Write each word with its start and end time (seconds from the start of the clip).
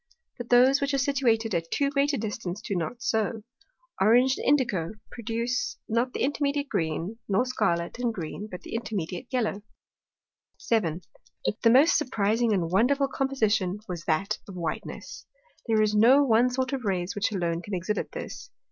But 0.39 0.49
those, 0.49 0.81
which 0.81 0.95
are 0.95 0.97
situated 0.97 1.53
at 1.53 1.69
too 1.69 1.91
great 1.91 2.11
a 2.11 2.17
distance, 2.17 2.59
do 2.59 2.75
not 2.75 3.03
so. 3.03 3.43
Orange 4.01 4.35
and 4.39 4.47
Indico 4.57 4.95
produce 5.11 5.77
not 5.87 6.11
the 6.13 6.21
intermediate 6.23 6.69
Green, 6.69 7.19
nor 7.29 7.45
Scarlet 7.45 7.99
and 7.99 8.11
Green 8.11 8.49
the 8.51 8.73
intermediate 8.73 9.27
Yellow. 9.29 9.61
7. 10.57 11.01
But 11.45 11.61
the 11.61 11.69
most 11.69 11.99
surprizing 11.99 12.51
and 12.51 12.71
wonderful 12.71 13.09
Composition 13.09 13.79
was 13.87 14.05
that 14.05 14.39
of 14.49 14.55
Whiteness. 14.55 15.27
There 15.67 15.83
is 15.83 15.93
no 15.93 16.23
one 16.23 16.49
sort 16.49 16.73
of 16.73 16.83
Rays 16.83 17.13
which 17.13 17.31
alone 17.31 17.61
can 17.61 17.75
exhibit 17.75 18.11
this. 18.11 18.49